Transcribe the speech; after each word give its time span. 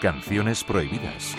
Canciones 0.00 0.64
prohibidas. 0.64 1.34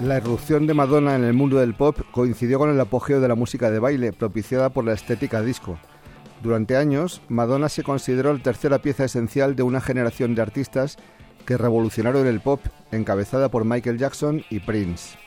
La 0.00 0.18
irrupción 0.18 0.66
de 0.66 0.74
Madonna 0.74 1.16
en 1.16 1.24
el 1.24 1.32
mundo 1.32 1.58
del 1.58 1.74
pop 1.74 1.98
coincidió 2.12 2.58
con 2.58 2.70
el 2.70 2.80
apogeo 2.80 3.20
de 3.20 3.28
la 3.28 3.34
música 3.34 3.70
de 3.70 3.78
baile, 3.80 4.12
propiciada 4.12 4.68
por 4.70 4.84
la 4.84 4.92
estética 4.92 5.42
disco. 5.42 5.78
Durante 6.42 6.76
años, 6.76 7.20
Madonna 7.28 7.68
se 7.68 7.82
consideró 7.82 8.32
la 8.32 8.42
tercera 8.42 8.78
pieza 8.78 9.04
esencial 9.04 9.56
de 9.56 9.64
una 9.64 9.80
generación 9.80 10.34
de 10.34 10.42
artistas 10.42 10.98
que 11.44 11.56
revolucionaron 11.56 12.26
el 12.26 12.40
pop, 12.40 12.60
encabezada 12.92 13.50
por 13.50 13.64
Michael 13.64 13.98
Jackson 13.98 14.44
y 14.50 14.60
Prince. 14.60 15.18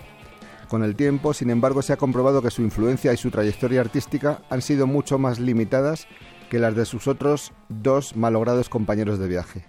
Con 0.72 0.86
el 0.86 0.96
tiempo, 0.96 1.34
sin 1.34 1.50
embargo, 1.50 1.82
se 1.82 1.92
ha 1.92 1.98
comprobado 1.98 2.42
que 2.42 2.50
su 2.50 2.62
influencia 2.62 3.12
y 3.12 3.18
su 3.18 3.30
trayectoria 3.30 3.82
artística 3.82 4.42
han 4.50 4.62
sido 4.62 4.88
mucho 4.88 5.20
más 5.20 5.38
limitadas 5.38 6.08
que 6.50 6.60
las 6.60 6.78
de 6.78 6.86
sus 6.86 7.10
otros 7.10 7.52
dos 7.68 8.16
malogrados 8.16 8.70
compañeros 8.70 9.20
de 9.20 9.28
viaje. 9.28 9.66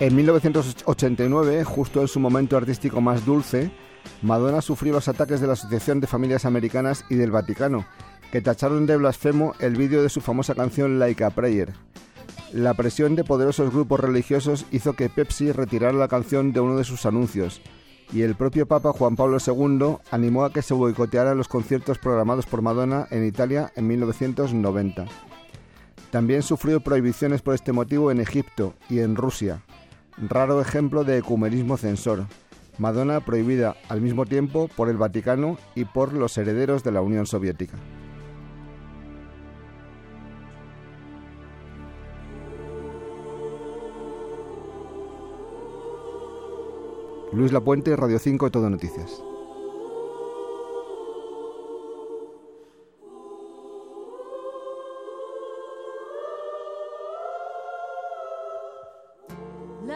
En 0.00 0.14
1989, 0.14 1.64
justo 1.64 2.00
en 2.00 2.06
su 2.06 2.20
momento 2.20 2.56
artístico 2.56 3.00
más 3.00 3.26
dulce, 3.26 3.72
Madonna 4.22 4.62
sufrió 4.62 4.92
los 4.92 5.08
ataques 5.08 5.40
de 5.40 5.48
la 5.48 5.54
Asociación 5.54 5.98
de 5.98 6.06
Familias 6.06 6.44
Americanas 6.44 7.04
y 7.10 7.16
del 7.16 7.32
Vaticano, 7.32 7.84
que 8.30 8.40
tacharon 8.40 8.86
de 8.86 8.96
blasfemo 8.96 9.54
el 9.58 9.74
vídeo 9.74 10.00
de 10.00 10.08
su 10.08 10.20
famosa 10.20 10.54
canción 10.54 11.00
Like 11.00 11.24
a 11.24 11.30
Prayer. 11.30 11.72
La 12.52 12.74
presión 12.74 13.16
de 13.16 13.24
poderosos 13.24 13.72
grupos 13.72 13.98
religiosos 13.98 14.66
hizo 14.70 14.92
que 14.92 15.08
Pepsi 15.08 15.50
retirara 15.50 15.98
la 15.98 16.06
canción 16.06 16.52
de 16.52 16.60
uno 16.60 16.76
de 16.76 16.84
sus 16.84 17.04
anuncios, 17.04 17.60
y 18.12 18.22
el 18.22 18.36
propio 18.36 18.68
Papa 18.68 18.92
Juan 18.92 19.16
Pablo 19.16 19.38
II 19.44 19.96
animó 20.12 20.44
a 20.44 20.52
que 20.52 20.62
se 20.62 20.74
boicotearan 20.74 21.36
los 21.36 21.48
conciertos 21.48 21.98
programados 21.98 22.46
por 22.46 22.62
Madonna 22.62 23.08
en 23.10 23.26
Italia 23.26 23.72
en 23.74 23.88
1990. 23.88 25.06
También 26.12 26.42
sufrió 26.42 26.80
prohibiciones 26.80 27.42
por 27.42 27.54
este 27.54 27.72
motivo 27.72 28.12
en 28.12 28.20
Egipto 28.20 28.74
y 28.88 29.00
en 29.00 29.16
Rusia, 29.16 29.64
raro 30.26 30.60
ejemplo 30.60 31.04
de 31.04 31.18
ecumenismo 31.18 31.76
censor. 31.76 32.24
Madonna 32.78 33.20
prohibida 33.20 33.76
al 33.88 34.00
mismo 34.00 34.24
tiempo 34.24 34.68
por 34.68 34.88
el 34.88 34.96
Vaticano 34.96 35.58
y 35.74 35.84
por 35.84 36.12
los 36.12 36.38
herederos 36.38 36.84
de 36.84 36.92
la 36.92 37.00
Unión 37.00 37.26
Soviética. 37.26 37.76
Luis 47.32 47.52
Lapuente, 47.52 47.94
Radio 47.94 48.18
5, 48.18 48.50
Todo 48.50 48.70
Noticias. 48.70 49.22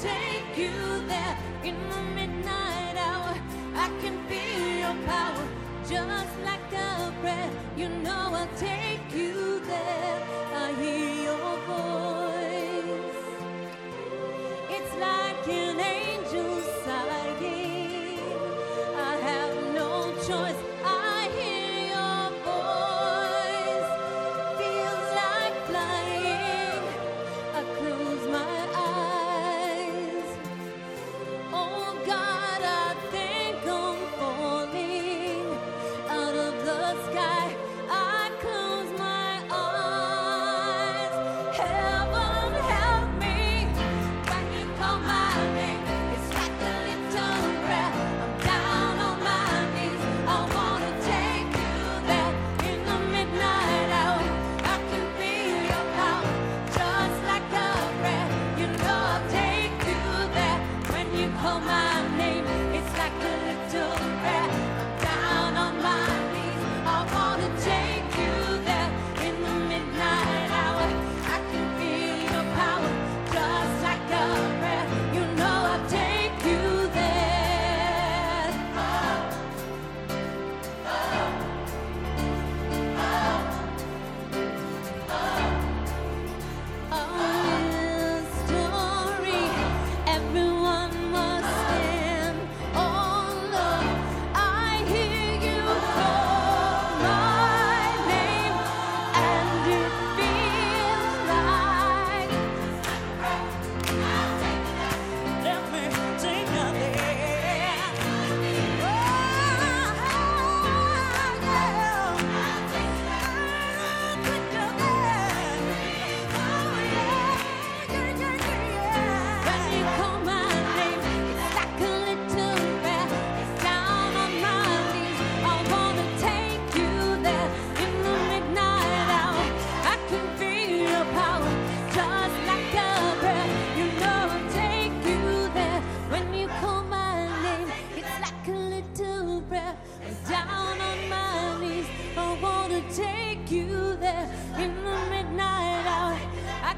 take 0.00 0.56
you 0.56 0.72
there 1.06 1.36
in 1.64 1.76
the 1.88 2.02
midnight 2.14 2.96
hour. 2.96 3.34
I 3.74 3.88
can 4.00 4.16
feel 4.28 4.66
your 4.82 4.96
power 5.06 5.46
just 5.88 6.38
like 6.44 6.72
a 6.72 7.12
breath. 7.20 7.54
You 7.76 7.88
know 7.88 8.30
I'll 8.32 8.48
take. 8.56 8.99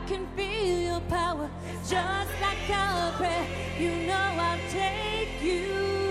Can 0.07 0.27
feel 0.37 0.79
your 0.79 1.01
power 1.09 1.49
just 1.89 2.31
like 2.41 2.69
a 2.71 3.13
prayer. 3.17 3.47
You 3.79 4.07
know 4.07 4.29
I'll 4.39 4.59
take 4.71 5.43
you. 5.43 6.02